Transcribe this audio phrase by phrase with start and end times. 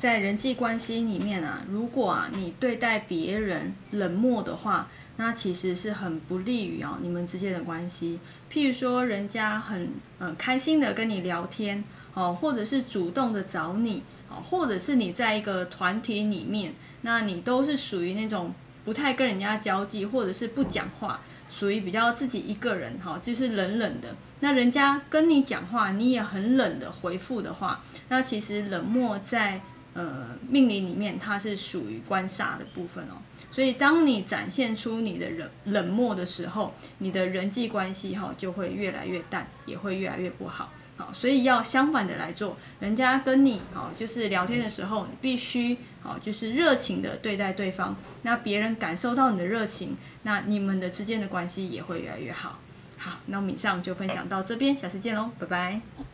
[0.00, 4.88] 在人际关系里面啊，如果啊你对待别人冷漠的话，
[5.18, 8.18] 那其实是很不利于啊你们之间的关系。
[8.50, 11.84] 譬如说，人家很呃开心的跟你聊天
[12.14, 16.72] 哦，或者是主动的找你哦，或者是你在一个团体里面，
[17.02, 18.54] 那你都是属于那种
[18.86, 21.20] 不太跟人家交际，或者是不讲话，
[21.50, 24.08] 属于比较自己一个人哈，就是冷冷的。
[24.40, 29.60] 那人家跟你讲话，你也很冷的回复的话，那其实冷漠在。
[30.00, 40.72] 呃，命理里面它是属于官煞的部分哦，所以当你展现出你的冷冷漠的时候，你的人际关系哈就会越来越淡，也会越来越不好。
[40.96, 52.58] 好，所以要相反的来做，人家跟你哦就是聊天的时候，你必须哦就是热情的对待对方，那别人感受到你的热情，那你们的之间的关系也会越来越好。
[52.96, 56.09] 好，那我们以上就分享到这边，下次见喽，拜拜。